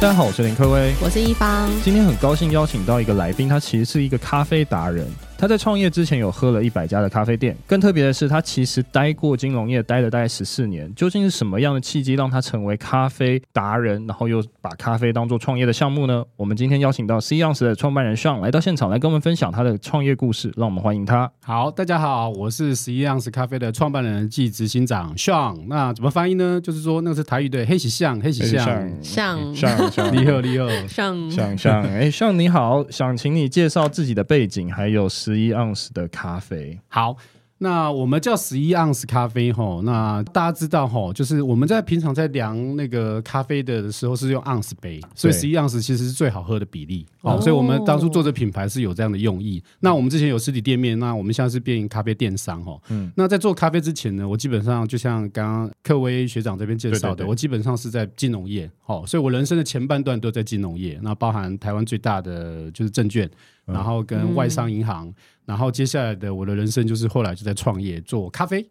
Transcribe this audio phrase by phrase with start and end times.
[0.00, 1.68] 大家好，我是林科威，我是一方。
[1.84, 5.06] 今天很高兴邀请到一个来宾，他其实是一个咖啡达人。
[5.40, 10.94] 他在创业之前有喝了一百家的咖啡店，更特别的是，他其实待过金融业，待了大概十四年。
[10.94, 16.22] 究竟是什么样的契机让他成为咖啡达人，然后又把咖啡当做创业的项目呢？
[16.36, 20.52] 我们今天邀请到11 Ounce 的创办人 Sean 来到现场，来跟我们分享他的创业故事。
[20.58, 21.32] 让我们欢迎他。
[21.42, 25.64] 好，大家好，我是11 Ounce 咖啡的创办人暨执行长 Sean。
[25.68, 26.60] 那怎么翻译呢？
[26.62, 28.66] 就是说那个是台语的黑喜巷，黑喜巷，
[29.02, 31.82] 巷巷巷，你好，你好，巷巷巷。
[31.84, 36.78] 哎，Sean 你好，想请你介绍自己的背景，还有11 Ounce 的咖啡。
[36.88, 37.16] 好。
[37.62, 47.38] 那我们叫十一盎司咖啡吼，那大家知道吼，就是我们在平常在量那个咖啡的时候是用盎司杯，所以十一盎司其实是最好喝的比例哦。
[47.38, 49.62] 所以我们当初做这品牌是有这样的用意。
[49.80, 52.82] 那我们之前有实体店面，那我们现在是变咖啡电商吼。
[52.88, 53.12] 嗯。
[53.14, 63.30] 那在做咖啡之前呢，我基本上就像刚刚克威学长这边介绍的，我基本上是在金融业，好，所以我人生的前半段都在金融业，那包含台湾最大的就是证券。
[63.64, 65.14] 然后跟外商银行，嗯、
[65.46, 68.62] 然后接下来的我的人生就是后来就在创业做咖啡，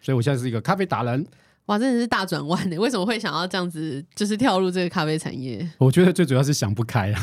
[0.00, 1.26] 所以我现在是一个咖啡达人。
[1.66, 2.76] 哇，真的是大转弯呢！
[2.76, 5.66] 为什么会想要这样子，就是跳入这个咖啡产业？
[5.78, 7.22] 我觉得最主要是想不开啊。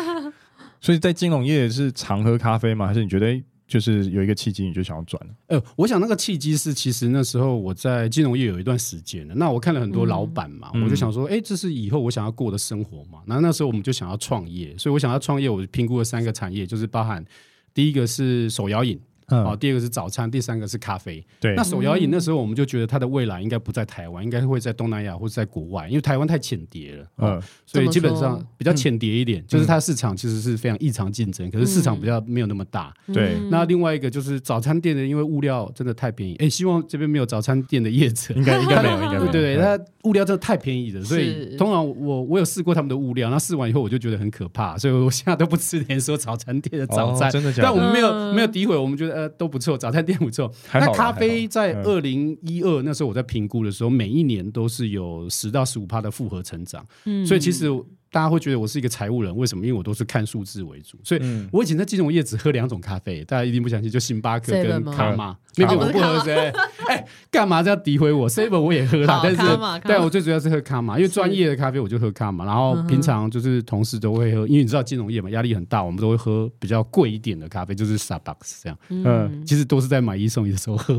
[0.78, 2.86] 所以在金融业是常喝咖啡吗？
[2.86, 3.42] 还是你觉得？
[3.72, 5.34] 就是有一个契机，你就想要转了。
[5.46, 9.34] 呃，我想那个契机是，其实那时候我在金融业有一段时间了。
[9.34, 13.20] 那我看了很多老板嘛，嗯、我就想说，哎、欸，这是以后我想要过的生活嘛。
[13.26, 17.24] 然后那时候我们就想要创业，所以我想要创业，我就评估了三个产业，就是包含
[17.72, 19.00] 第一个是手摇饮。
[19.36, 21.24] 哦，第二个是早餐，第三个是咖啡。
[21.40, 27.06] 对，那手摇饮那时候我们就觉得它的未来应该不在台湾，应该会在东南亚或者在国外，因为台湾太浅碟了。
[27.18, 32.92] 嗯，所以基本上比较浅碟一点，就是它市场其实是非常异常竞争，可是市场比较没有那么大。
[33.12, 36.36] 对，那另外一个就是早餐店的，因为物料真的太便宜。
[36.36, 39.30] 哎，希望这边没有早餐店的业者，应该应该没有，应该没有。
[39.32, 47.30] 对，它物料真的太便宜了，所以通常我我有试过他们的物料，那试完以后我就觉得很可怕，所以我现在都不吃连锁早餐店的早餐。
[47.30, 47.68] 真的假的？
[47.68, 49.21] 但我们没有没有诋毁，我们觉得。
[49.28, 50.52] 都不错，早餐店不错。
[50.72, 56.86] 那咖啡在二零一二那时候，我在评估的时候，每一年都是有十到十五趴的复合成长。
[57.04, 57.68] 嗯，所以其实。
[58.12, 59.64] 大家会觉得我是一个财务人，为什么？
[59.64, 65.34] 因为我都是看数字为主，所以我以前在金融业只喝两种咖啡，大家一定不相信，就星巴克跟卡玛。
[65.56, 66.52] 那个我不喝谁？
[66.88, 69.38] 哎，干嘛这样诋毁我？seven 我也喝啦，但是
[69.84, 78.78] 但我最主要是喝卡玛，因为专业的咖啡我就喝卡玛，然后平常就是同事都会喝，因为你知道金融业嘛，压力很大，我们都会喝比较贵一点的咖啡，就是 Starbucks 这样。
[78.88, 80.98] 嗯，其实都是在买一送一的时候喝。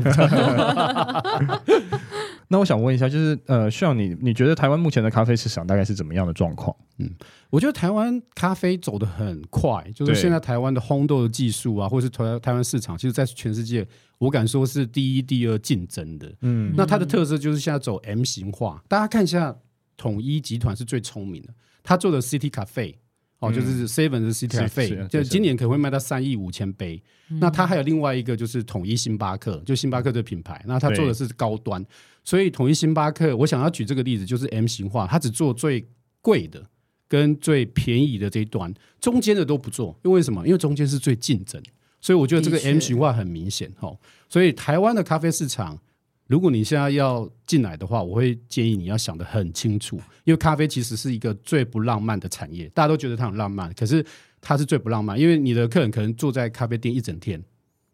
[2.48, 6.74] 那我想问一下，就是呃，需要你，你觉得台湾目前的咖啡市场大概是怎么样的状况？
[6.98, 7.10] 嗯，
[7.50, 13.86] 我觉得台湾咖啡走得很快，就是现在台湾的烘豆的技术啊，或者是台台湾市场，其实，在全世界，
[14.18, 16.32] 我敢说是第一、第二竞争的。
[16.42, 18.82] 嗯，那它的特色就是现在走 M 型化。
[18.88, 19.56] 大家看一下，
[19.96, 22.94] 统一集团是最聪明的，他做的 City Cafe。
[23.40, 27.02] 哦，就是 Seven 的 City Cafe，就今年可能会卖到三亿五千杯。
[27.28, 31.84] 那它还有另外一个就是统一星巴克，就星巴克这个品牌，那它做的是高端，
[32.24, 35.86] 所以统一星巴克，我想要举这个例子，就是 M 型化，它只做最
[36.20, 36.66] 贵的
[37.06, 40.44] 跟最便宜的这一端，中间的都不做，因为什么？
[40.46, 41.62] 因为中间是最竞争，
[42.00, 43.70] 所以我觉得这个 M 型化很明显。
[43.78, 43.94] 哈，
[44.28, 45.78] 所以台湾的咖啡市场。
[46.26, 52.66] 如果你现在要进来的话，我会建议你要想得很清楚，因为咖啡其实是一个最不浪漫的产业。
[52.70, 54.02] 大家都觉得它很浪漫，可是
[54.40, 57.44] 它是最不浪漫，因为你的客人可能坐在咖啡店一整天，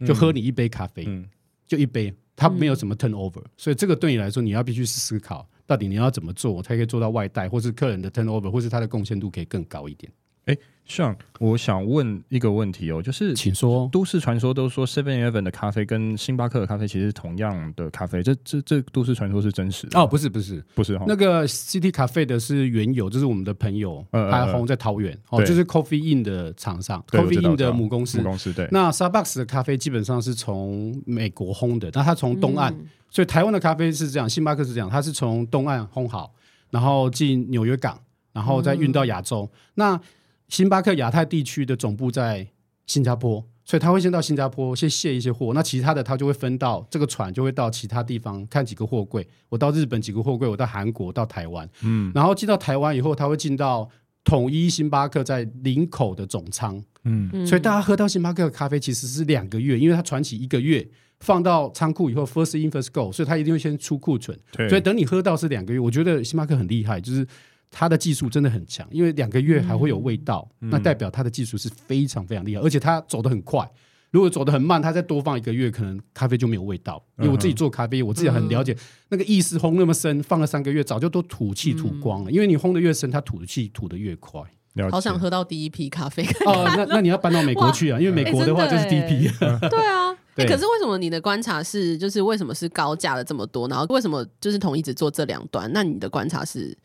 [0.06, 1.28] 就喝你一杯咖啡，嗯、
[1.66, 10.10] 就一杯，它没有什么 turnover，、嗯、所以这个对你来说，你要必须思考，到底你要怎么做，才可以做到外带，或是客人的 turnover，或是他的贡献度可以更高一点。
[10.46, 10.56] 哎
[10.88, 13.88] ，Sean，我想问一个问题哦，就是请说。
[13.92, 20.00] 都市传说都说 Seven Eleven 的咖啡跟星巴克的咖啡其实是同样的咖啡，这这这都市传说是真实的？
[20.00, 28.18] 哦，不是不是不是，那个 City Cafe 的是原有，就是我们的朋友，他红在桃园，哦，就是 Coffee In 的厂商，Coffee In 的母公司。
[28.18, 28.66] 母公司对。
[28.72, 32.74] 那 Starbucks 的咖啡基本上是从美国烘的，那它从东岸，
[33.10, 36.32] 所以台湾的咖啡是这样，星巴克是这样，它是从东岸烘好，
[36.70, 38.00] 然后进纽约港，
[38.32, 39.48] 然后再运到亚洲。
[39.74, 40.00] 那
[40.50, 42.46] 星巴克亚太地区的总部在
[42.86, 49.24] 新加坡，所以他会先到新加坡先卸一些货，那其他的他就会分到这个船就会到其他地方看几个货柜。
[49.48, 53.88] 我到日本几个货柜，我到韩国到台湾，嗯，然后进到台湾以后，他会进到
[54.24, 60.84] 统一星巴克在林口的总仓，嗯，所以大家喝到星巴克的咖啡其实是两个月，因为它船起一个月
[61.20, 64.36] 放到仓库以后，first in first go，所以它一定会先出库存，
[64.68, 65.78] 所以等你喝到是两个月。
[65.78, 67.24] 我觉得星巴克很厉害，就是。
[67.70, 73.70] 它的技术真的很强，因为两个月还会有味道，嗯、那代表他的技术是非常非常厉害，而且他走得很快。
[74.10, 77.00] 如果走得很慢，他再多放一个月，可能咖啡就没有味道。
[77.18, 78.78] 因为我自己做咖啡，我自己很了解、嗯、
[79.10, 82.30] 那个意式烘那么深，放了三个月，早就都吐气吐光了。
[82.30, 84.42] 嗯、因为你烘得越深，它吐的气吐得越快。
[84.90, 86.64] 好想喝到第一批咖啡哦！
[86.76, 89.28] 那那你要搬到美国去啊，因为美国的话就是第一批。
[89.70, 93.68] 对啊， 可是为什么你的观察是，就是为什么是高价了这么多？
[93.68, 95.70] 然后为什么就是同一直做这两端？
[95.72, 96.76] 那你的观察是？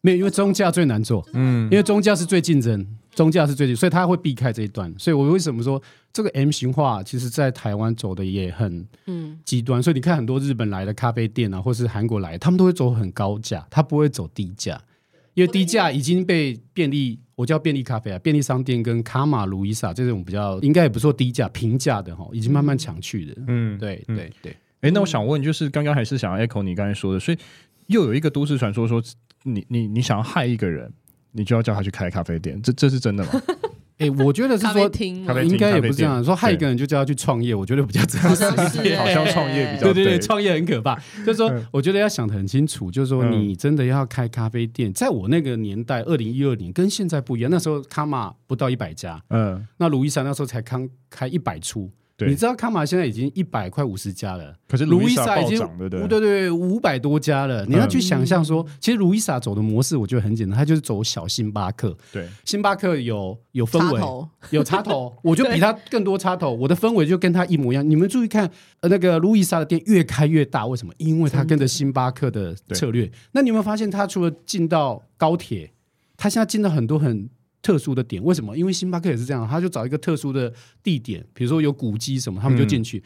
[0.00, 4.92] 没有，因为中价最难做，嗯，因为中价是最竞争，中价是最，所以他会避开这一段。
[4.98, 5.80] 所以我为什么说
[6.12, 9.82] 这个 M 型化，其实在台湾走的也很嗯极端。
[9.82, 14.80] 所以你看很多日本来的咖啡店啊，或是韩国来，他们都会走很高价，他不会走低价。
[15.34, 23.34] 因为低价已经被便利，我叫便利咖啡啊，便利商店跟卡玛、卢伊萨这种比较应该也不错低价平价的哈，已经慢慢抢去的。
[23.46, 24.56] 嗯，对对对。
[24.80, 27.38] 哎，那我想问，就是刚刚还是想要 echo 你刚才说的，所以
[27.86, 29.00] 又有一个都市传说说，
[29.44, 30.92] 你你你想要害一个人，
[31.32, 33.30] 你就要叫他去开咖啡店，这这是真的吗？
[33.98, 34.90] 哎、欸，我觉得是说，
[35.42, 38.98] 应该也不是这样说，害一个人就叫他去创业，我觉得比较真实一点。
[38.98, 40.94] 好像创业比较对对对，创业很可怕。
[41.18, 51.90] 就是说，我觉得要想得很清楚，就是说，你真的要开咖啡店，在我那个年代，二零一二年跟现在不一样，那时候卡玛不到一百家，嗯，那路易莎那时候才刚开一百出。
[52.28, 57.64] 你知道卡玛现在已经一百快五十家了，可是路易莎已经对对对对五百多家了。
[57.66, 61.96] 你要去想象说，其实路易莎走的模式，我觉得很简单，它就是走小星巴克。
[62.12, 67.88] 对，星巴克有有氛围，有插头， 我就比它更多插头，我的氛围就跟它一模一样。
[67.88, 68.50] 你们注意看，
[68.80, 70.92] 呃那个路易莎的店越开越大，为什么？
[70.98, 73.10] 因为它跟着星巴克的策略。
[73.32, 75.72] 那你有没有发现，它除了进到高铁，
[76.16, 77.28] 它现在进到很多很。
[77.62, 78.56] 特殊的点为什么？
[78.56, 80.52] 因为星巴克也是这样，他就找一个特殊的
[80.82, 83.02] 地点，比如说有古迹什么，他们就进去。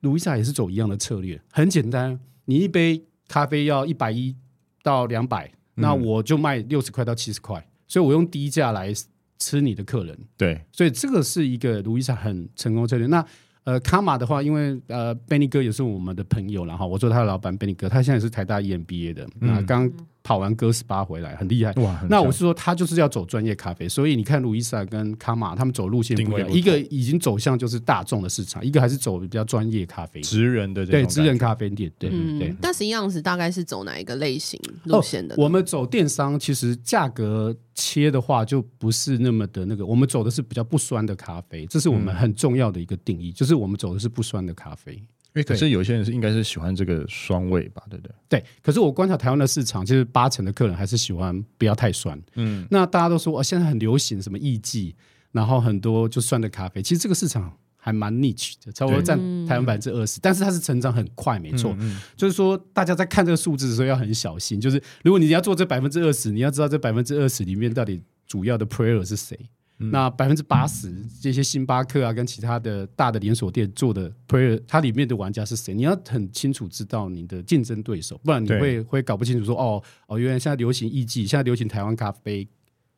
[0.00, 4.36] 路易莎也是走一样的策略，很简单，你一杯咖啡要一百一
[4.82, 8.92] 到两百，那我就卖六十块到七十块，所以我用低价来
[9.38, 10.16] 吃你的客人。
[10.36, 13.06] 对，所以这个是一个路易莎很成功策略。
[13.08, 13.24] 那
[13.64, 19.90] 呃，卡玛的话，因为呃，Benny 哥也是我们的朋友，然后我做他的老板，Benny 哥，他现在也是台大 EMBA 的，那刚。
[20.28, 22.04] 嗯跑完哥斯巴回来很厉害哇！
[22.10, 32.54] 那我是说，他就是要走专业咖啡，所以你看路易莎跟卡玛他们走路线不一样，一个已经走向就是大众的市场，一个还是走比较专业咖啡职人的对职人咖啡店，对对对。
[32.60, 35.34] 但实际上是大概是走哪一个类型路线的？
[35.38, 45.02] 我们走电商，其实价格切的话就不是那么的那个，我们走的是比较不酸的咖啡，这是我们很重要的一个定义，就是我们走的是不酸的咖啡。
[45.42, 48.14] 可是有些人是应该是喜欢这个酸味吧，对不对？
[48.28, 48.44] 对。
[48.62, 52.20] 可是我观察台湾的市场，其实八成的客人还是喜欢不要太酸。
[52.34, 52.66] 嗯。
[52.70, 54.94] 那大家都说，哦，现在很流行什么艺妓，
[55.32, 56.82] 然后很多就酸的咖啡。
[56.82, 60.18] 其实这个市场还蛮 niche 的，差不多占台湾百分之二十。
[60.20, 61.72] 但是它是成长很快，没错。
[61.78, 62.00] 嗯嗯。
[62.16, 64.60] 就是说，大家在看这个数字的时候要很小心。
[64.60, 69.38] 就是如果你要做这百分之二十，你要知道这百分之二十里面到底主要的 player 是谁。
[69.80, 70.92] 那百分之八十
[71.22, 75.72] 这些星巴克啊，跟其他的大的连锁店做的 player，它里面的玩家是谁？
[75.72, 78.82] 你要很清楚知道你的竞争对手，不然你会对。
[78.82, 82.48] 会搞不清楚说哦哦，原来现在流行艺妓，现在流行台湾咖啡，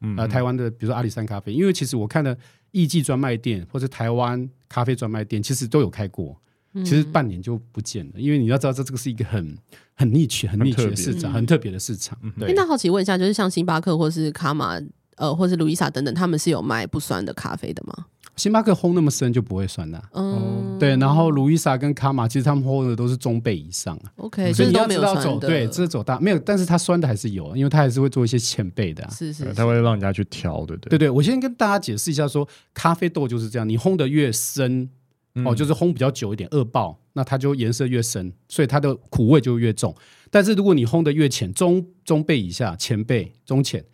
[0.01, 2.35] 嗯、呃，台湾的比如说阿里山咖啡，因为其实我看的
[2.71, 6.35] 艺妓专卖店或者台湾咖啡专卖店，其实都有开过，
[6.77, 9.55] 其实半年就不见了，因为你要知道这这个是一个很
[9.95, 12.19] 很 niche 很 niche 的市场，很特别的市场。
[12.39, 14.81] 对，欸、那好奇问一下，就是像星巴克或是卡玛。
[15.21, 18.07] 呃，或是路易莎等等，他们是有卖不酸的咖啡的吗？
[18.37, 20.09] 星巴克烘那么深就不会酸的、啊。
[20.15, 20.97] 嗯，对。
[20.97, 24.11] 然后路易莎跟卡玛，其实他们烘的都是中倍以上啊。
[24.17, 29.11] OK，所以你要知道走对，这是走大没有，但是它酸的还是有，因为它还是会做一些浅焙的、啊。
[29.11, 31.11] 是是，是，它会让人家去调，对对对对。
[31.11, 34.89] 我先跟大家解释一下说，说咖啡豆就是这样，你烘的越深，
[35.35, 39.95] 嗯、哦，就是烘比较久一点，二爆，那它就颜色越深，所以它的苦味就越重。
[40.31, 43.85] 但是如果你烘的越浅，中中倍以下，浅焙中浅。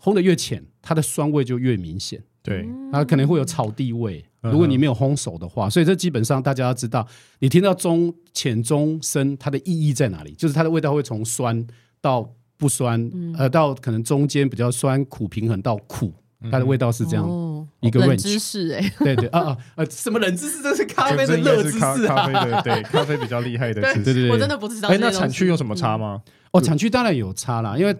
[0.00, 2.22] 烘得越浅，它的酸味就越明显。
[2.42, 4.24] 对，它可能会有草地味。
[4.40, 7.06] 如果你没有烘熟的话，所以这基本上大家要知道，
[7.40, 10.32] 你听到中、浅、中、深，它的意义在哪里？
[10.32, 11.66] 就是它的味道会从酸
[12.00, 16.12] 到不酸，嗯、呃，到可能中间比较酸苦平衡到苦，
[16.50, 18.22] 它的味道是这样、哦、一个 range。
[18.22, 20.62] 知识哎，对对啊啊呃，什么冷知识？
[20.62, 21.96] 这是咖啡的热知识啊！
[22.06, 24.88] 咖啡的对咖啡比较厉害的知识，对对对，我真的不知道。
[24.88, 26.22] 哎，那产区有什么差吗？
[26.24, 27.94] 嗯、哦，产区当然有差啦，因为。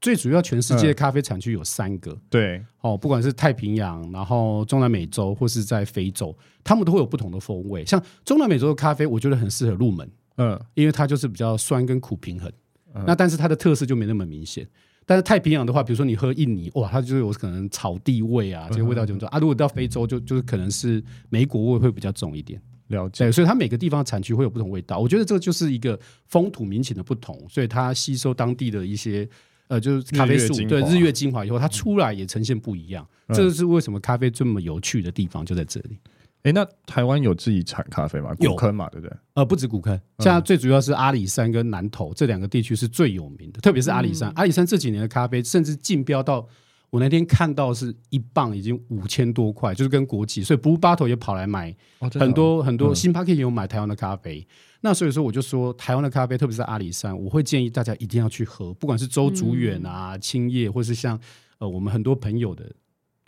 [0.00, 7.84] 最主要，全世界的咖啡产区有三个，嗯、对，哦，不管是太平洋，然后中南美洲，或是在非洲，他们都会有不同的风味。
[7.84, 12.48] 像中南美洲的咖啡，我觉得很适合入门，嗯，因为它就是比较酸跟苦平衡，
[12.94, 14.64] 嗯、那但是它的特色就没那么明显。
[15.04, 19.38] 但是太平洋的话，比如说你喝印尼，哇，它就有可能草地味啊，这些味道就重、嗯、啊。
[19.40, 22.60] 如果到非洲就，就就是可能是莓果味会比较重一点。
[22.86, 24.98] 了解，所以它每个地方产区会有不同味道。
[24.98, 29.28] 我觉得这就是一个风土民情的不同，所以它吸收当地的一些。
[29.68, 33.06] 呃，就是咖啡树对日月精华以后，它出来也呈现不一样。
[33.28, 35.98] 嗯、这是为什么咖啡这么有趣的地方就在这里。
[36.42, 38.34] 哎，那台湾有自己产咖啡吗？
[38.38, 39.16] 古坑嘛，对不对？
[39.34, 44.30] 呃，不止古坑，现在最主要是阿里山跟南投这两个地区是最有名的，特别是阿里山。
[44.30, 46.48] 嗯、阿里山这几年的咖啡甚至竞标到，
[46.90, 51.74] 我那天看到是一磅已经五千多块，就是跟国际，所以 Blue Bottle 也跑来买
[52.18, 54.40] 很多、哦、很多，星巴克也有买台湾的咖啡。
[54.40, 54.46] 嗯、
[54.80, 61.20] 那所以说，我就说台湾的咖啡，特别是阿里山，我会建议大家一定要去喝，不管是周竹远啊、青叶，或是像
[61.58, 62.64] 呃我们很多朋友的。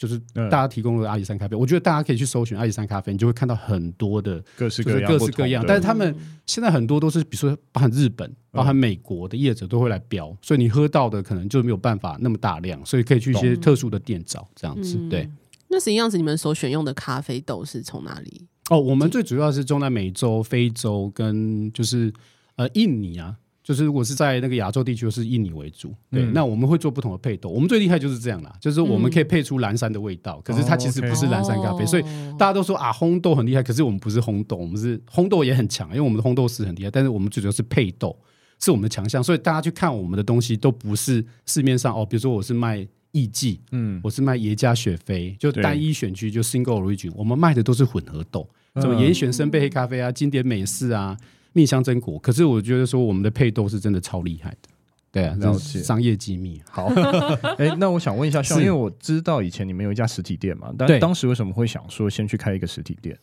[0.00, 5.62] 就是大家提供的阿里山咖啡，我觉得大家可以去搜寻阿里山咖啡，你就会看到很多的各式各样、各式各样。
[5.68, 6.16] 但是他们
[6.46, 14.96] 现在很多都是，比如说包含日本、包含美国的业者都会来标，所以你喝到的可能就没有办法那么大量，所以可以去一些特殊的店找这样子。
[15.10, 15.28] 对，
[15.68, 18.46] 那实际上是你们所选用的咖啡豆是从哪里？
[18.70, 22.10] 哦，我们最主要是中南美洲、非洲跟就是
[22.56, 23.36] 呃印尼啊。
[23.70, 27.48] 就是如果是在那个亚洲地区，是印尼为主，对，嗯、那我们会做不同的配豆。
[27.48, 31.84] 我们最厉害就是这样啦，就是我们可以配出蓝山的味道，嗯、可是它其实不是蓝山咖啡。
[31.84, 32.02] 哦 okay、所以
[32.36, 36.90] 大家都说啊，烘豆很厉害，可是我们不是烘豆，我们是烘豆也很强，因为我们的烘豆师很厉害。
[36.90, 38.18] 但是我们最主要是配豆，
[38.58, 39.22] 是我们的强项。
[39.22, 51.16] 所以大家去看我们的东西，都不是市面上哦，比如说我是卖艺妓，嗯，我是卖耶加雪菲，就单一选区就 single origin，我们卖的都是混合豆，什么严选生焙黑咖啡啊，经典美式啊。
[51.52, 54.68] 蜜香榛果，可是我觉得说我们的配豆是真的超厉害的，
[55.10, 55.80] 对啊，了解。
[55.80, 56.60] 商业机密。
[56.70, 56.86] 好，
[57.58, 58.54] 哎、欸，那我想问一下，是。
[58.54, 63.18] 因为我知道以前你们有一家实体店嘛，但当时为什么会想说先去开一个实体店？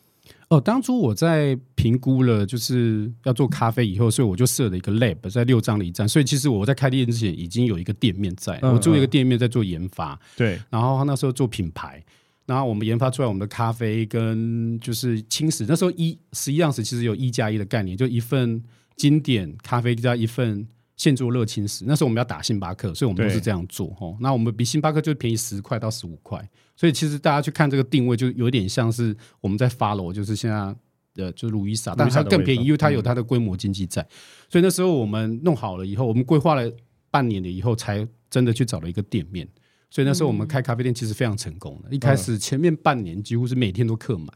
[0.49, 12.03] 哦，当初我在评估了就是要做咖啡以后，所以我就设了一个 lab 在六张犁站，所以其实我在开店之前已经有一个店面在，嗯嗯我做一个店面在做研发，对，然后那时候做品牌。
[12.47, 18.63] 然后我们研发出来我们的咖啡跟就是轻食，那时候一十一样式其实有一加一的概念，就一份
[18.95, 21.83] 经典咖啡加一份现做热轻食。
[21.85, 24.17] 那时候我们要打星巴克，所以我们都是这样做哦。
[24.21, 26.41] 那我们比星巴克就便宜十块到十五块，
[26.75, 30.73] 所以其实大家去看这个定位就有点像是我们在 follow，就是现在
[31.15, 34.01] 的就路易莎，但它更便宜，因为它有它的规模经济在。
[34.49, 36.71] 所以那时候我们弄好了以后，我们规划了
[37.11, 39.45] 半年了以后，才真的去找了一个店面。
[39.89, 44.27] 所以那时候我们开咖啡店其实非常成功的，一开始前面半年几乎是每天都客满，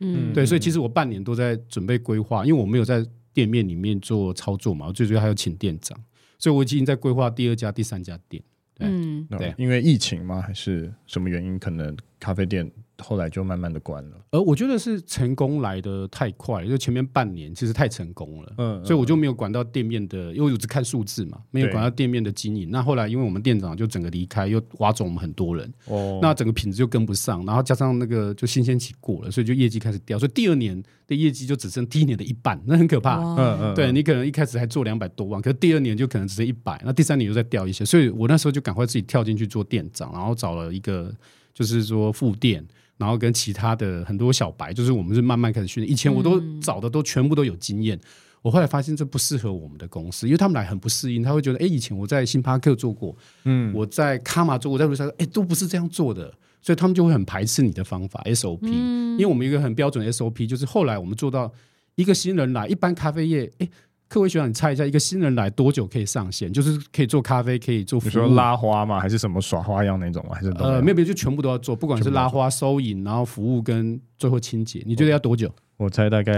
[0.00, 5.98] 嗯，对，所以其实我半年都在准备规划，因为我没有在店面里面做操作嘛，我最主要还要请店长，
[6.38, 8.42] 所以我已经在规划第二家、第三家店，
[8.74, 10.40] 对，嗯，对，因为疫情吗？
[10.40, 11.58] 还是什么原因？
[11.58, 12.70] 可能咖啡店。
[13.00, 22.70] 后来就慢慢的关了，而我觉得是成功来的太快，就前面半年其实太成功了，嗯，所以我就没有管到店面的，因为我只看数字嘛，没有管到店面的经营。
[22.70, 41.12] 那后来因为我们店长就整个离开，又挖走我们很多人，哦，那整个品质就跟不上，然后加上那个就新鲜期过了，所以就业绩开始掉，所以第二年的业绩就只剩第一年的一半， 那很可怕，嗯嗯，对你可能一开始还做两百多万，可是第二年就可能只剩一百，那第三年又再掉一些，所以我那时候就赶快自己跳进去做店长，然后找了一个
[41.54, 42.66] 就是说副店。
[43.00, 45.90] 然后跟其他的很多小白，就是我们是慢慢开始训练。
[45.90, 48.00] 以前我都找的都全部都有经验，嗯、
[48.42, 56.30] 我后来发现这不适合我们的公司，因为他们来很不适应，他会觉得，哎，以前我在星巴克做过，嗯，我在卡玛做过，我在路上，哎，都不是这样做的，
[56.60, 58.60] 所以他们就会很排斥你的方法 SOP。
[58.64, 61.50] 嗯、因为我们一个很标准的 SOP，就是后来我们做到
[61.94, 63.68] 一个新人来，一般咖啡业，哎。
[64.12, 66.52] 各位学长，你猜一下，一个新人来多久可以上线？
[66.52, 68.98] 就是可以做咖啡，可以做，比如说拉花吗？
[68.98, 70.34] 还是什么耍花样那种吗？
[70.34, 75.48] 还是呃，没有没有，就全部都要做，不管是拉花、收银，然后服务跟最后清洁，你觉得要多久？
[75.76, 76.32] 我猜大概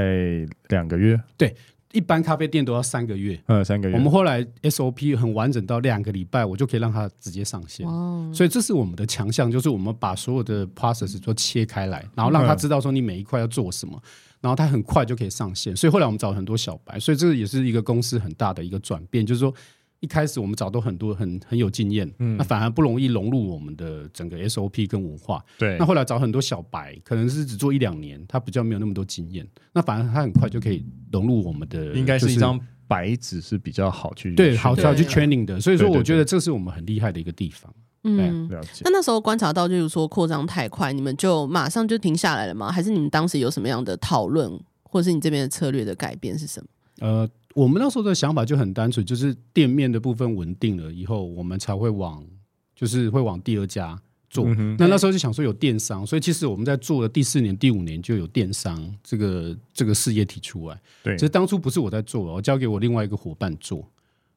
[0.68, 1.18] 两个月。
[1.38, 1.56] 对，
[1.92, 3.40] 一般咖啡店都要三个月。
[3.46, 3.96] 呃，三个月。
[3.96, 7.88] 我们后来 SOP 很完整，到两个礼拜，我就可以让他直接上线。
[7.88, 8.30] 哦。
[8.34, 13.98] 所以这是我们的强项，就是我们把所有的 process 都切开来，然后让他知道说你每一块要做什么。
[14.42, 19.54] 然后他很快就可以上线，所以后来我们找了很多小白，所以这个也是一个公司很大的一个转变，就是说
[20.00, 25.76] 一开始我们找到很多很很有经验，嗯，那反而不容易融入我们的整个 SOP 跟文化，对。
[25.78, 32.58] 那后来找很多小白，可能是只做一两年，他比较没有那么多经验，那反而他很快就可以融入我们的，应该是一张
[32.88, 37.72] 白纸是比较好去对，好好去 training 的，所以说我觉得这是我们很厉害的一个地方。
[38.04, 38.82] 嗯，了解。
[38.84, 42.70] 那那时候观察到，就是说扩张太快，你们就马上就停下来了吗？
[42.70, 44.50] 还是你们当时有什么样的讨论，
[44.82, 46.66] 或者是你这边的策略的改变是什么？
[47.00, 52.24] 呃，我们那时候的想法就很单纯，就是店面的部分稳定了以后，我们才会往，
[52.74, 53.96] 就是会往第二家
[54.28, 54.46] 做。
[54.48, 60.80] 嗯、那那时候就想说有电商，所以其实我们在做的第四年、第五年就有电商这个这个事业体出来。
[61.02, 63.88] 对，其实当初不是我在做，我交给我另外一个伙伴做。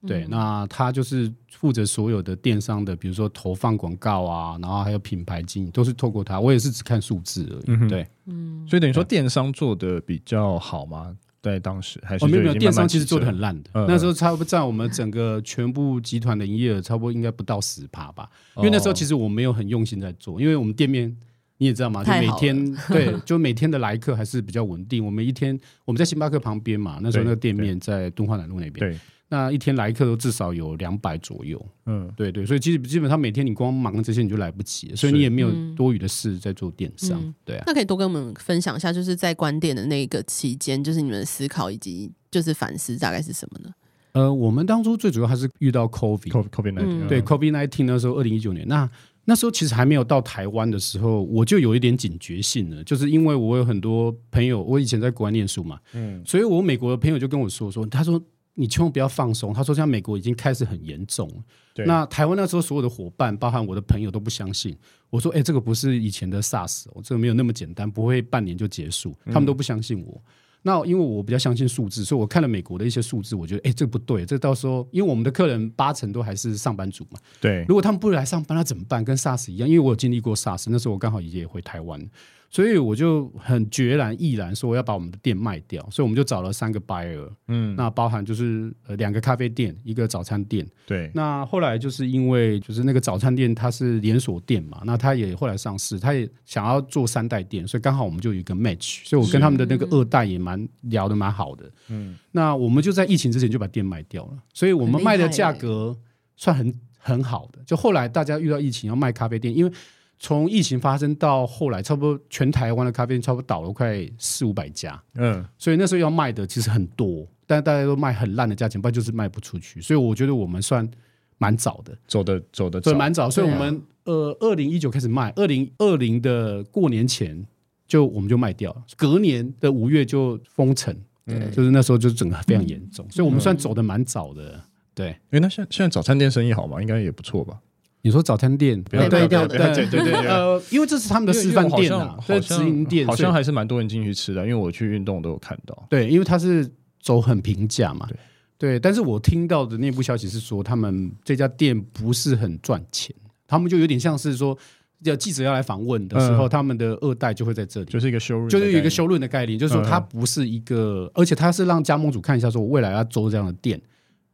[0.07, 6.39] 对，那他就是负责所有的电商的，比如说投放广告啊，然后还有品牌经营，都是透过他。
[6.39, 7.63] 我也是只看数字而已。
[7.67, 11.15] 嗯、对，嗯，所以等于说电商做的比较好吗？
[11.41, 13.69] 在当时还是哦，没有没有，电商其实做的很烂的。
[13.73, 18.27] 嗯、那时候差不多占我们整个全部集团的营业额，差不多应该不到十趴吧。
[18.57, 21.15] 因为那时候其实我没有很用心在做，因为我们店面
[21.57, 22.03] 你也知道嘛？
[22.03, 25.05] 就每天 对，就每天的来客还是比较稳定。
[25.05, 28.91] 我们一天我们在星巴克旁边嘛，那时候那个店面在敦化南路那边。
[28.91, 31.63] 对，那一天来客都至少有两百左右。
[31.85, 37.19] 嗯，对对，所以其实基本上每天你光忙这些你就来不及，所以你也没有多余的事在做电商。
[37.19, 43.69] 嗯、对啊，那可以多跟我们分享一下，就是在关店的那个期间，就是你们的思考以及就是反思大概是什么呢？
[44.13, 48.89] 呃，我们当初最主要还是遇到 COVID，COVID COVID nineteen，对 COVID nineteen 那时候二零一九年那。
[49.27, 58.21] 那时候其实还没有到台湾的时候，我就有一点警觉性了，就是因为我有很多朋友，我以前在国外念书嘛，嗯，所以我美国的朋友就跟我说说，他说
[58.55, 61.29] 你千万不要放松，他说现在美国已经开始很严重，
[61.73, 64.75] 对，那台湾那时候所有的伙伴，包含我的朋友都不相信，
[65.09, 70.13] 我说哎，这个不是以前的 SARS，我这个没有那么简单，不会半年就结束，他们都不相信我。
[70.15, 70.31] 嗯
[70.67, 79.05] 那因为我比较相信数字，所以我看了美国的一些数字，我觉得哎，这个不对，这到时候因为我们的客人八成都还是上班族嘛，对，如果他们不来上班，那怎么办？
[79.05, 82.03] 跟 SARS 一样，因为我有经历过 SARS，那时候我刚好也回台湾。
[82.49, 91.11] 所以我就很决然毅然说我要把我们的店卖掉，所以我们就找了三个 buyer，嗯，那包含就是呃两个咖啡店，一个早餐店，对。
[91.13, 102.15] 那后来就是因为就是那个早餐店它是连锁店嘛，那它也后来上市，它也想要做三代店，所以刚好我们就有一个 match，所以我跟他们的那个二代也蛮聊得蛮好的，嗯。
[102.31, 105.97] 那我们就在疫情之前就把店卖掉了，所以我们卖的价格
[106.37, 107.59] 算很很好的。
[107.65, 109.71] 就后来大家遇到疫情要卖咖啡店，因为。
[110.17, 119.81] 从疫情发生到后来，差不多全台湾的咖啡店差不多倒了快四五百家，嗯，所以那时候要卖的其实很多，但大家都卖很烂的价钱，不然就是卖不出去。
[119.81, 120.89] 所以我觉得我们算
[121.37, 123.29] 蛮早的，走的走的对，蛮早。
[123.29, 127.45] 所以我们、啊、呃，二零一九开始卖，二零二零的过年前
[127.85, 130.95] 就我们就卖掉了，隔年的五月就封城，
[131.25, 134.61] 嗯，就是那时候就整个非常严重，嗯、所以我们算走的蛮早的，
[134.93, 135.09] 对。
[135.09, 136.81] 哎、欸，那现现在早餐店生意好吗？
[136.81, 137.59] 应该也不错吧。
[138.05, 145.87] 你说早餐店不要对对对对对呃，因为这是他们的示范店啊，在直营店，好像还是蛮多人进去吃的，因为我去运动都有看到。
[145.89, 146.69] 对，因为它是
[147.01, 148.17] 走很平价嘛，对，
[148.59, 148.79] 对。
[148.79, 153.11] 但是我听到的内部消息是说，他们这家店不是很赚钱，
[153.47, 154.55] 他们就有点像是说，
[155.01, 163.81] 要记者要来访问的时候，他们的二代就会在这里，就是一个修润，就是有一个修润的概念，就是说它不是一个，而且它是让加盟主看一下，说我未来要做这样的店。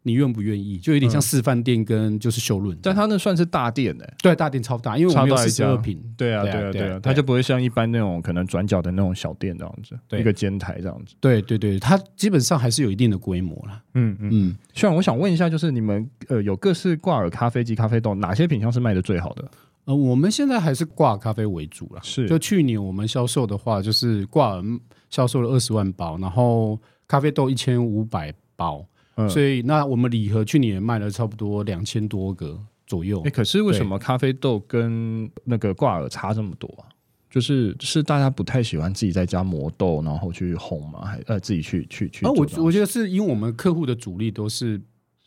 [0.04, 0.78] 你愿不愿意？
[0.80, 14.56] 就有点像示范店跟就是修润，但他那算是大店哎，对，大店超大，因为我们有四十二坪，对啊，对啊，对啊，他就不会像一般那种可能转角的那种小店这样子，一个尖台这样子，对对对，它基本上还是有一定的规模啦，嗯嗯。
[14.74, 19.52] 虽然我想问一下，就是你们呃有各式挂耳咖啡机、咖啡豆，哪些品相是卖的最好的？
[19.86, 22.28] 呃，我们现在还是挂咖啡为主了，是。
[22.28, 24.64] 就去年我们销售的话，就是挂耳
[25.10, 28.86] 销售了二十万包，然后咖啡豆一千五百包。
[29.26, 33.20] 嗯、所以，那我们礼盒去年也卖了差不多两千多个左右。
[33.22, 36.90] 哎、欸，可是为什么咖啡豆跟那个挂耳差这么多啊？
[37.30, 41.06] 就是是大家不太喜欢自己在家磨豆，然后去烘吗？
[41.06, 42.26] 还呃自己去去去？
[42.26, 44.82] 啊，我我觉得是因为我们客户的主力都是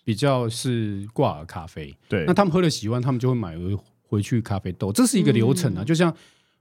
[0.05, 3.75] 比较是挂耳咖啡，对，那他们喝了喜欢，他们就会买回
[4.07, 5.83] 回去咖啡豆，这是一个流程啊。
[5.83, 6.15] 嗯、就像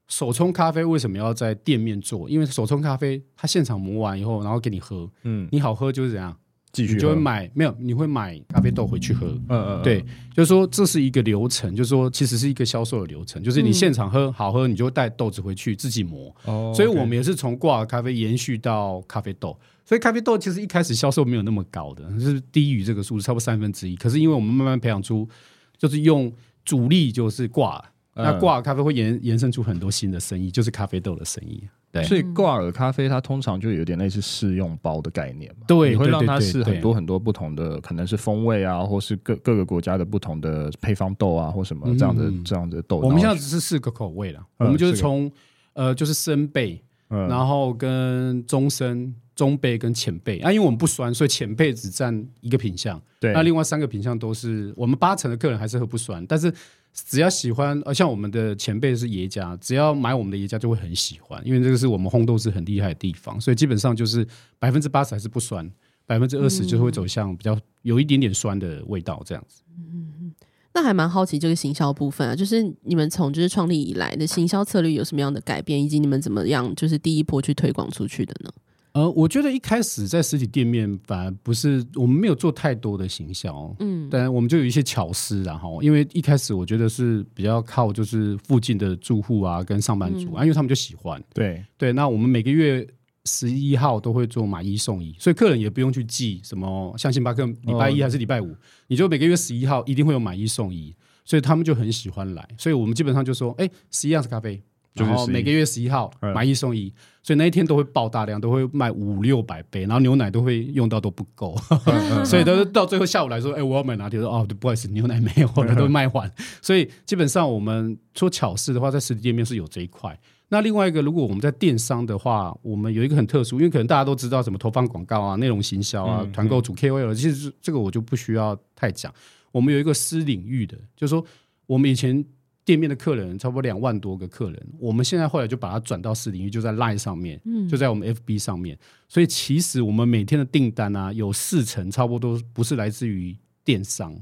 [0.07, 2.29] 手冲咖啡为什么要在店面做？
[2.29, 6.33] 因为手冲咖啡它现场磨完以后，然后给你喝，嗯，你好喝就是怎样？
[6.73, 7.75] 继续你就会买没有？
[7.79, 9.27] 你会买咖啡豆回去喝。
[9.27, 10.01] 嗯嗯，嗯，对，
[10.35, 16.35] 就是说这是一个流程，就是说其实是一个销售的流程，就是你现场喝好喝，你就会带豆子回去自己磨。
[16.45, 23.95] 哦，所以我们也是从挂耳咖啡延续到咖啡豆，所以咖啡豆其实一开始销售没有那么高的，是低于这个数字，差不多三分之一。
[23.95, 25.29] 可是因为我们慢慢培养出，
[25.77, 26.33] 就是用
[26.65, 27.83] 主力就是挂
[28.15, 31.67] 那挂耳咖啡会延延伸出很多新的生意，就是咖啡豆的生意。
[31.91, 32.03] 对。
[32.03, 42.97] 所以挂耳咖啡它通常就有点类似试用包的概念嘛，对，你会让它试很多很多不同的，可能是风味啊，或是各各个国家的不同的配方豆啊，或什么这样的、嗯、这样的豆。
[42.97, 45.31] 我们现在只是四个口味了，嗯、我们就是从
[45.73, 56.53] 呃就是深焙，嗯、然后跟中深、中焙跟浅焙啊，因为我们不酸，所以浅焙只占一个品相，对，那另外三个品相都是我们八成的客人还是喝不酸，但是。
[56.93, 64.25] 只要喜欢，呃，像我们的前辈是爷家，只要买我们的爷家就会很喜欢，因为这个是我们烘豆是很厉害的地方，所以基本上就是
[64.59, 65.69] 百分之八十还是不酸，
[66.05, 69.63] 百分之二十就会走向比较有一点点酸的味道这样子。
[69.75, 70.33] 嗯嗯，
[70.73, 78.51] 那还蛮好奇这个行销部分啊，就是你们从就是创立以来的行销策略有什么样的改变，以及你们怎么样就是第一波去推广出去的呢？
[78.93, 92.87] 呃，我觉得一开始在实体店面反而不是我们没有做太多的行销，嗯，但我们就有一些巧思，然后因为一开始我觉得是比较靠就是附近的住户啊跟上班族啊，嗯、因为他们就喜欢，对对，那我们每个月
[93.25, 98.57] 十一号都会做买一送一，所以客人也不用去记什么像星巴克礼拜一还是礼拜五，哦、
[98.89, 104.61] 你就每个月十一号一定会有买一送一，所以他们就很喜欢来，所以我们基本上就说，哎，十一样是咖啡。
[104.93, 116.31] 就是然后每个月十一号买一送一，嗯、所以那一天都会爆大量，都会卖五六百杯，然后牛奶都会用到都不够，嗯、 所以都到最后下午来说，哎、欸，我要买拿铁，说哦，不好意思，牛奶没有了，都卖完。
[116.61, 120.17] 所以基本上我们说巧事的话，在实体店面是有这一块。
[120.49, 129.11] 那另外一个，如果我们在电商的话，我们有一个很特殊，因为可能大家都知道什么投放广告啊、内容行销啊、团购主 KOL，其实这个我就不需要太讲。
[129.51, 131.25] 我们有一个私领域的，就是说
[131.65, 132.23] 我们以前
[132.65, 138.77] 店面的客人差不多两万多个客人，我们现在后来就把它转到私领域，就在 Line 上面，就在我们 FB 上面。
[139.07, 144.15] 所以其实我们每天的订单啊，有四成差不多都不是来自于电商，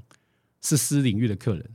[0.61, 1.65] 是私领域的客人。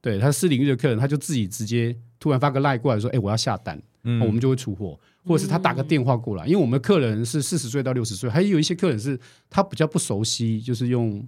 [0.00, 9.16] 对，他私领域的客人，他就自己直接突然发个 Line 过来说：“哎，我要下单。”嗯，我们就会出货，或者是他打个电话过来，因为我们的客人是四十岁到六十岁，还有一些客人是
[9.48, 11.24] 他比较不熟悉，就是用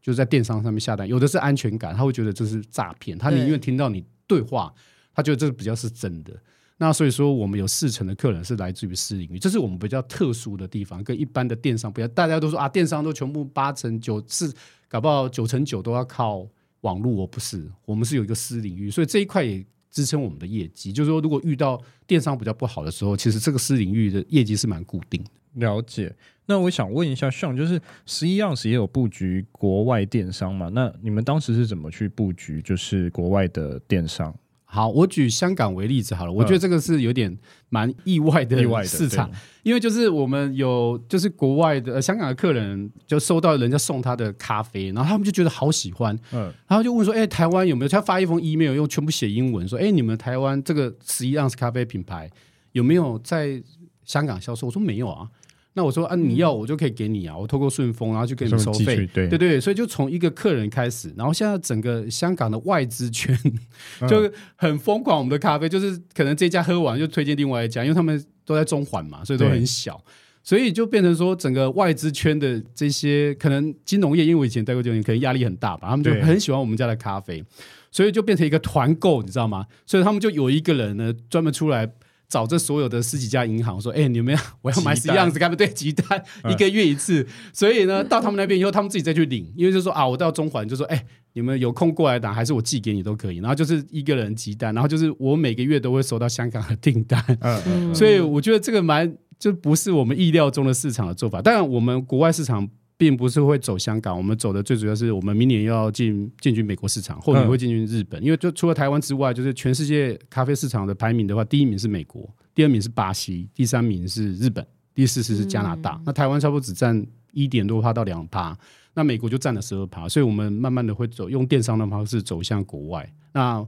[0.00, 4.72] 就是在电商上面下单，有的是安全感，他会觉得这是诈骗，他宁愿听到你对话，
[5.14, 6.32] 他觉得这个比较是真的。
[6.76, 12.10] 那所以说，我们有四成的客人是来自于私领域，这是我们比较特殊的地方，跟一般的电商不一样。
[12.12, 14.52] 大家都说啊，电商都全部八成九是
[14.88, 16.46] 搞不好九成九都要靠。
[16.80, 20.92] 网络我不是，我们是有一个私领域，所以这一块也支撑我们的业绩。
[20.92, 25.30] 就是说，如果遇到电商比较不好的时候，其实这个私领域的业绩是蛮固定的。
[25.54, 26.14] 了解。
[26.46, 30.68] 那我想问一下，Sean，就是十一样也有布局国外电商嘛？
[30.74, 34.36] 那你们当时是怎么去布局，就是国外的电商？
[34.74, 36.32] 好，我举香港为例子好了。
[36.32, 37.32] 我觉得这个是有点
[37.68, 39.30] 蛮意外的市场，
[39.62, 47.88] 因为就是我们有就是国外的、呃、香港的客人就收到人家送他的咖啡，然后他们就觉得好喜欢，嗯，然后就问说，哎、欸，台湾有没有？
[47.88, 52.28] 他发一封 email 用全部写英文说，哎、欸，你们台湾这个十一盎司咖啡品牌
[52.72, 53.62] 有没有在
[54.04, 54.66] 香港销售？
[54.66, 55.28] 我说没有啊。
[55.76, 63.36] 那我说啊，你要我就可以给你啊，我透过顺丰，然后就给你收费，对对对，所以就从一个客人开始，然后现在整个香港的外资圈
[64.08, 70.00] 就很疯狂，我们的咖啡就是可能这家喝完就推荐另外一家，因为他们都在中环嘛，所以都很小，
[70.44, 77.42] 所以就变成说整个外资圈的这些可能金融业，因为我以前待过金融业，可能压力很大吧，他们就很喜欢我们家的咖啡，
[77.90, 79.66] 所以就变成一个团购，你知道吗？
[79.84, 81.90] 所以他们就有一个人呢专门出来。
[82.34, 86.20] 找这所有的十几家银行说：“哎、欸，你们要我要买十一样子，他们对集单
[86.50, 87.22] 一个月一次。
[87.22, 89.52] 嗯、所以呢，到他们那边以后，他们自己再去领。
[89.54, 93.36] 因为就说啊，我到中环就说，哎、欸，你们有空过来打，还是我寄给你都可以。
[93.36, 97.24] 然后就是一个人集单，然后就是我每个月都会收到香港的订单。
[97.40, 101.40] 嗯嗯、所以我觉得这个蛮就不是我们意料中的市场的做法。
[101.40, 102.68] 当然，我们国外市场。”
[103.04, 108.18] 并不是会走香港，我们走的最主要是我们明年要进进军美国市场，后年会进军日本。
[108.22, 115.96] 嗯、因为就除了台湾之外，就是全世界咖啡市场的排名的话，第一名是美国，第二名是巴西，第三名是日本，第四是是加拿大。
[115.96, 118.56] 嗯、那台湾差不多只占一点多趴到两趴，
[118.94, 120.08] 那美国就占了十二趴。
[120.08, 123.06] 所以我们慢慢的会走用电商的方式走向国外。
[123.34, 123.62] 那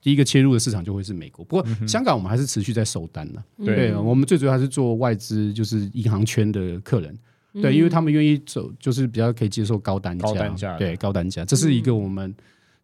[0.00, 3.44] 第一个切入的市场就会是美国，不过香港我们还是持续在收单的。
[3.58, 7.14] 嗯、对，我们最主要还是做外资，就是银行圈的客人。
[7.60, 12.34] 对，因为他们愿意走，就是比较可以接受高单价，高单价，对，高单价，这是一个我们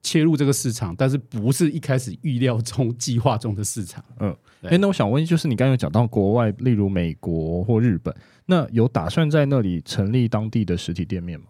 [0.02, 4.04] 切入这个市场，但是不是一开始预料中、计划中的市场。
[4.20, 4.30] 嗯，
[4.62, 8.14] 哎对，那我想问，就是你刚刚有讲到国外，例如美国或日本，
[8.46, 11.46] 那有打算在那里成立当地的实体店面吗？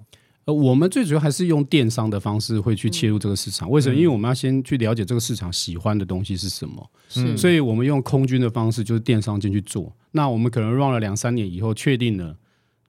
[0.46, 3.70] 呃，我们最主要还是用电商的方式会去切入这个市场。
[3.70, 3.94] 为什么？
[3.94, 9.90] 因为我们要先去了解这个市场喜欢的东西是什么，是，所以我们用空军的方式，就是电商进去做。
[10.10, 12.36] 那我们可能 run 了两三年以后，确定了。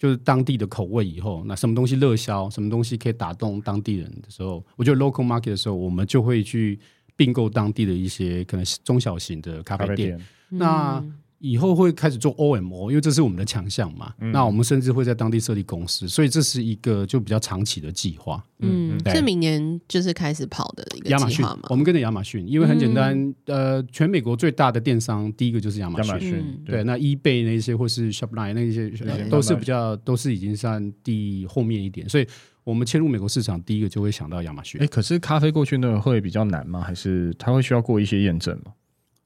[0.05, 6.79] 就是当地的口味以后，那什么东西热销，什么东西可以打动当地人的时候，我觉得 local market 的时候，我们就会去
[7.15, 10.15] 并购当地的一些可能中小型的咖啡店。
[10.15, 11.03] 啡那
[11.39, 14.13] 以后会开始做 OMO，因为这是我们的强项嘛。
[14.19, 18.43] 嗯、那我们甚至会在当地设立公司，所以这是一个就比较长期的计划。
[18.60, 21.63] 嗯，对是明年就是开始跑的一个计划嘛。
[21.69, 26.36] 我们跟着亚马逊，因为很简单，嗯、呃，全美国最大的电商第一个就是亚马逊。
[26.38, 28.89] 嗯、对，那 eBay 那些或是 Shopline 那些
[29.30, 32.26] 都是比较都是已经算第后面一点，所以
[32.63, 34.82] 我们切入美国市场，第一个就会想到亚马逊。
[34.82, 36.82] 哎，可是咖啡过去那会比较难吗？
[36.82, 38.71] 还是它会需要过一些验证吗？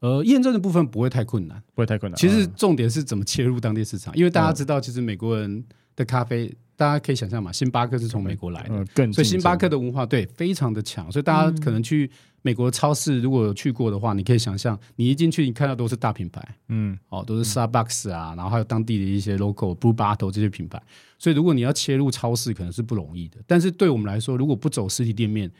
[0.01, 2.17] 呃，验证的部分不会太困难，不会太困难。
[2.17, 5.63] 其实重点是怎么切入当地市场，因为大家知道，其实美国人
[5.95, 12.09] 的咖啡，大家可以想象嘛，星巴克是从美国来的，更所以星巴克的文化对非常的强，所以大家可能去
[12.41, 20.81] 美国的超市，如果有去过的话，你可以想象，你一进去，你看到都是大品牌，嗯，哦，都是 Starbucks 啊，然后还有当地的一些 local Blue Bottle 这些品牌，
[21.17, 23.37] 所以如果你要切入超市，可能是不容易的。
[23.45, 25.51] 但是对我们来说，如果不走实体店面，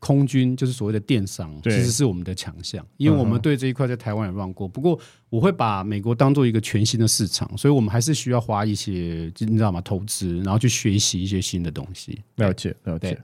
[0.00, 4.66] 空军就是所谓的电商，其实是我们的强项，因为我们对这一块在台湾也乱过。
[4.66, 9.80] 不过我会把美国当做一个全新的市场，所以我们还是需要花一些，你知道吗？
[9.82, 12.18] 投资，然后去学习一些新的东西。
[12.36, 13.16] 了解，了解。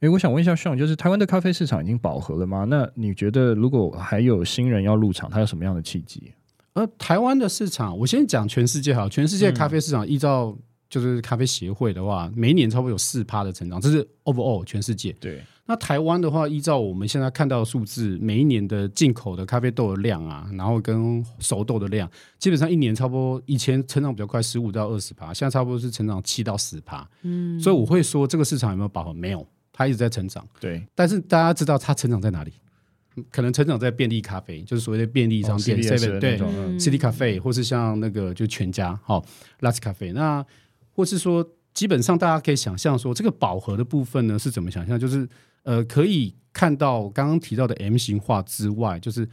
[0.00, 2.66] 哎，我想问一下，Sean，就是台湾的咖啡市场已经饱和了吗？
[2.68, 6.32] 那你觉得如果还有新人要入场，他有什么样的契机？
[6.74, 10.54] 呃，台湾的市场，我先讲全世界好，全世界咖啡市场依照
[10.90, 15.12] 就是咖啡协会的话，每一年差不多有四趴的成长，这是 overall 全世界。
[15.18, 27.08] 对，那台湾的话，依照我们现在看到的数字，每一年的进口的咖啡豆的量啊，然后跟熟豆的量，基本上一年差不多，以前成长比较快，十五到二十趴，现在差不多是成长七到十趴。
[27.22, 29.12] 嗯，所以我会说这个市场有没有饱和？
[29.12, 29.46] 没有。
[29.78, 30.82] 它一直在成长，对。
[30.94, 32.52] 但是大家知道它成长在哪里？
[33.30, 36.38] 可能成长在便利咖啡，就是所谓的便利商店，seven 对
[36.78, 39.22] ，City Cafe，或是像那个就全家，好
[39.60, 40.14] ，Last Cafe。
[40.14, 40.42] 那
[40.94, 44.98] 或是说，基本上大家可以想象说，这个饱和的部分呢是怎么想象？
[44.98, 45.28] 就是
[45.66, 49.28] 呃，可以看到刚刚提到的 M 型化之外，就是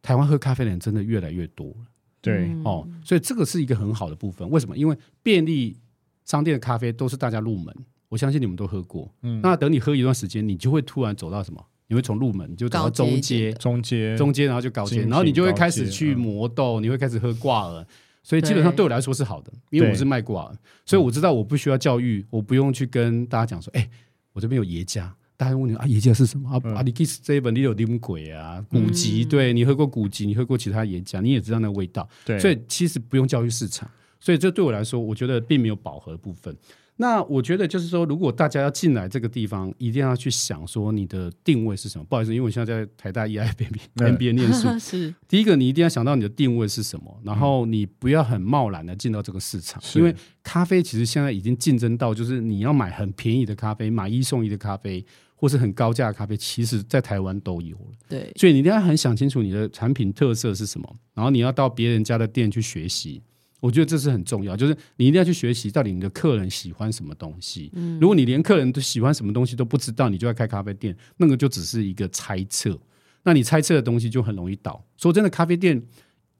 [0.00, 1.86] 台湾喝咖啡的人真的越来越多了，
[2.22, 4.48] 对，哦，所以这个是一个很好的部分。
[4.48, 4.76] 为什么？
[4.76, 5.76] 因为便利
[6.24, 7.74] 商店的咖啡都是大家入门。
[8.08, 11.60] 我相信你们都喝过，嗯，那等你喝一段时间，你就会突然走到什么？
[11.88, 17.84] 你会从入门就走到中阶，中阶，中阶，然后就高阶，然后你就会开始去磨豆，嗯、你会开始喝挂耳，
[18.22, 20.56] 所以基本上对我来说是好的，因为我是卖挂耳，
[20.86, 23.90] 所以我知道我不需要教育，我不用去跟大家讲说，哎、欸，
[24.32, 26.48] 我这边有耶加，大家问你啊，耶加是什么？
[26.48, 28.64] 啊，嗯、啊，你 kiss 这一本你有什么鬼啊？
[28.70, 33.86] 古籍，对，你喝过古籍，你喝过其他耶加，你也知道那个味道，对，所以其实不用教育市场，
[34.18, 36.56] 所以这对我来说，我觉得并没有饱和的部分。
[36.96, 42.04] 那我觉得就是说，如果大家要进来这个地方，一定要去想说你的定位是什么。
[42.04, 44.68] 不好意思，因为我现在在台大 EIMBA MBA 念书。
[44.78, 55.04] 是第一个，你一定要想到你的定位是什么，然后你不要很贸然的进到这个市场，因为咖啡其实现在已经竞争到，就是你要买很便宜的咖啡，买一送一的咖啡，
[55.34, 57.92] 或是很高价的咖啡，其实在台湾都有了。
[58.08, 63.22] 对，所以你一定要很想清楚你的产品特色是什么，然后你要到别人家的店去学习。
[63.60, 67.70] 我觉得这是很重要，就是你一定要去学习到底你的客人喜欢什么东西。
[67.72, 72.78] 嗯，如果你连客人都喜欢什么东西都不知道，你就要开咖啡店，那个就只是一个猜测。
[73.22, 74.84] 那你猜测的东西就很容易倒。
[74.98, 75.82] 说真的，咖啡店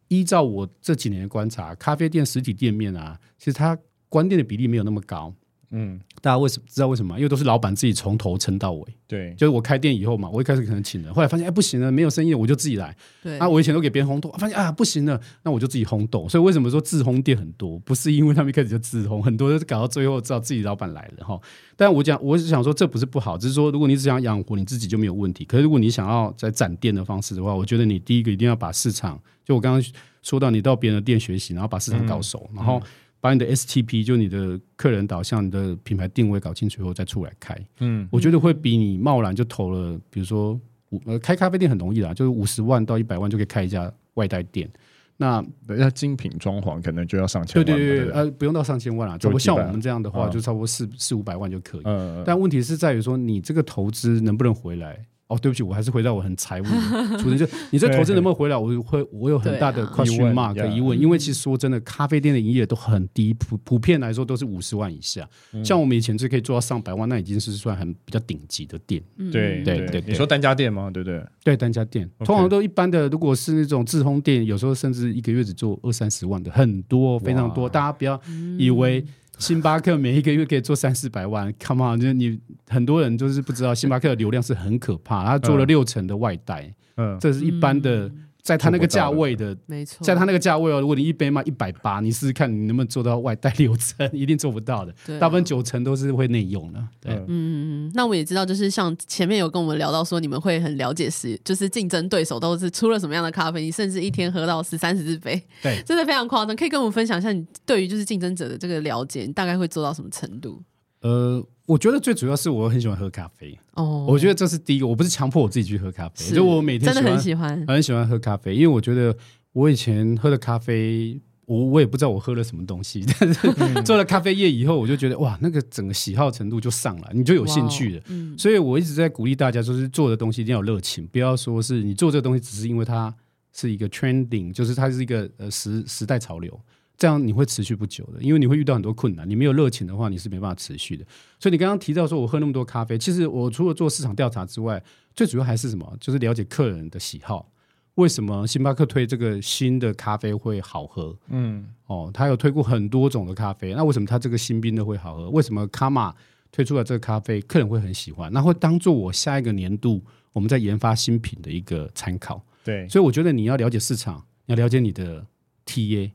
[0.09, 3.79] 依照我这几年的观察，咖啡店实体店面啊，其实它
[4.11, 5.35] 关店的比例没有那么高。
[5.77, 7.17] 嗯，大家为什么知道为什么？
[7.17, 8.85] 因为都是老板自己从头撑到尾。
[9.09, 12.97] 对，就是我开店以后嘛，我一开始可能请人，后来发现哎不行了，没有生意了，我就自己来。
[13.23, 16.29] 对啊，我以前都给别人烘豆，发现啊不行了，那我就自己烘豆。
[16.29, 17.77] 所以为什么说自烘店很多？
[17.81, 21.39] 不是因为他们一开始就自烘，很多都是搞到最后知道自己老板来了哈。
[21.77, 25.45] 但我讲，我是想说这不是不好，只是说如果你只想养活你自己就没有问题。
[25.45, 32.81] 可是如果你想要在展店的方式的话，我觉得你第一个一定要把市场，就我刚刚说到，你到别人的店学习，然后把市场搞熟，嗯、然后。
[33.25, 40.61] 把你的 STP 就你的客人导向、你的品牌定位搞清楚以后再出来开，嗯，我觉得会比你贸然就投了，比如说
[40.91, 44.69] 五呃开咖啡店很容易啦，就是五十万到一百万就可以开一家外带店，
[45.17, 45.43] 那
[45.79, 55.03] 要精品装潢可能就要上千万，对对对，呃不用到上千万啦，就像我们这样的话，就差不多四四五百万就可以，嗯，但问题是在于说你这个投资能不能回来？
[55.35, 57.37] 哦，对不起，我还是回到我很财务的出身。
[57.37, 58.57] 就你这投资能不能回来？
[58.57, 60.99] 我会，我有很大的 question mark 疑问。
[60.99, 65.29] 因为其实说真的，咖啡店的营业都很低，普普遍来说都是五十万以下。
[65.65, 69.03] 像我们以前就可以做到上百万，那已经是算很比较顶级的店。
[69.33, 70.91] 对对对，你说单家店吗？
[70.93, 71.21] 对不对？
[71.43, 77.69] 对，单家店通常都一般的，如果是那种自烘店，有时候甚至一个月只做二三十万的，很多非常多。
[77.69, 78.21] 大家不要
[78.59, 79.05] 以为。
[79.39, 82.01] 星巴克每一个月可以做三四百万，Come on！
[82.01, 88.11] 就是你很多人就是不知道，星巴克的流量是很可怕，他做了六成的外带，嗯，这是一般的。
[88.45, 94.95] 在他那个价位的，没错，在他那个价位哦，如果你一杯卖一百八，你试试看你能不能做到外带六成， 一定做不到的。
[95.07, 96.79] 对，大部分九成都是会内用的。
[97.01, 97.53] 对，嗯嗯
[97.87, 97.93] 嗯。
[97.95, 106.55] 那我们也知道，就是像前面有跟我们聊到说，你们会很了解是，就是竞争对手都是出了什么样的咖啡，你甚至一天喝到十三十四杯，对，真的非常夸张。
[106.55, 110.63] 可以跟我们分享一下，你对于就是竞争者的这个了解，你大概会做到什么程度？
[111.05, 111.47] 呃。
[111.67, 113.59] 我觉得最主要是我很喜欢喝咖啡。
[113.73, 119.17] 哦，我觉得这是第一个，我不是强迫我自己去喝咖啡，就我每天真的很喜欢，很喜欢喝咖啡，因为我觉得
[119.55, 128.03] 我以前喝的咖啡，我我也不知道我喝了什么东西， 但是做了咖啡业以后，我就觉得哇，那个整个喜好程度就上来，你就有兴趣了。
[128.37, 133.15] 所以我一直在鼓励大家，就是做的东西一定要有热情，不要说是你做这个东西只是因为它
[133.55, 136.61] 是一个 trending，就是它是一个呃时时代潮流。
[136.97, 139.29] 这样你会持续不久的，因为你会遇到很多困难。
[139.29, 141.05] 你没有热情的话，你是没办法持续的。
[141.41, 144.83] 所以你刚刚提到说，我喝那么多咖啡，其实我除了做市场调查之外，
[145.15, 145.97] 最主要还是什么？
[146.01, 147.51] 就是了解客人的喜好。
[147.97, 151.17] 为什么星巴克推这个新的咖啡会好喝？
[151.29, 155.31] 嗯，哦，他有推过很多种的咖啡，那为什么他这个新兵的会好喝？
[155.31, 156.15] 为什么卡玛
[156.51, 158.33] 推出了这个咖啡，客人会很喜欢？
[158.33, 160.03] 那会当做我下一个年度
[160.33, 162.41] 我们在研发新品的一个参考。
[162.65, 165.25] 对，所以我觉得你要了解市场，你要了解你的
[165.67, 166.11] TA。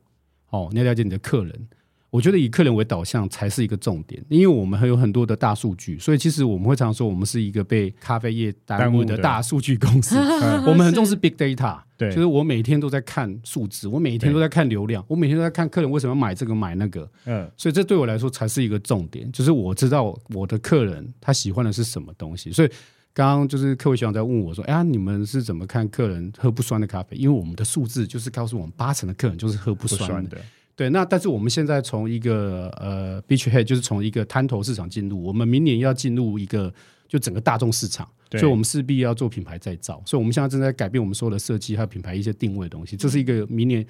[0.49, 1.67] 哦，你要了解你的客人
[2.11, 10.17] 我觉得以客人为导向才是一个重点，因为我们还有很多的大数据，所以其实我们会常说我们是一个被咖啡业耽误的大数据公司。
[10.65, 17.07] 我们很重视 big data，对，就是我每天都在看数字，我每天都在看流量，我每天都在看客人为什么买这个买那个。
[17.25, 22.51] 嗯，所以这对我来说才是一个重点，就是我知道我的客人他喜欢的是什么东西。
[22.51, 22.71] 所以
[23.13, 30.05] 刚刚就是客位学长在问我说：“哎呀，你们是怎么看客人喝不酸的咖啡？”因为我们的数字就是告诉我们，八成的客人就是喝不酸的。
[30.07, 30.37] 酸的。
[30.75, 36.73] 对，那但是我们现在从一个呃，beachhead 就是从一个滩头市场进入，我们明年要进入一个
[37.05, 43.85] 就整个大众市场，所以我们势必要做品牌再造，所以我们现在正在改变我们所有的设计还有品牌一些定位的东西，这是一个明年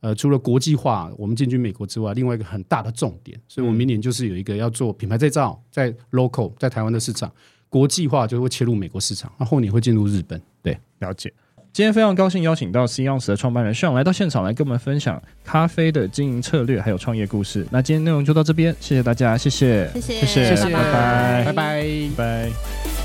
[0.00, 7.30] 呃，除了国际化我们进军美国之外，另外一个很大的重点，所以我们明年就是有一个要做品牌再造，在 local 在台湾的市场，
[7.70, 11.32] 国际化就会切入美国市场，那后年会进入日本，对，了解。
[11.72, 17.64] 今天非常高兴邀请到 C Ounce 的创办人 Sean 来到现场，来跟我们分享咖啡的经营策略还有创业故事。
[17.70, 21.82] 那今天内容就到这边，谢谢大家，谢谢，谢谢，谢谢，拜拜，拜拜，
[22.16, 22.99] 拜拜。